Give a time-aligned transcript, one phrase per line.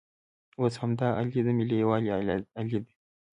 [0.59, 2.09] اوس همدا الې د ملي یووالي
[2.59, 2.91] الې ده.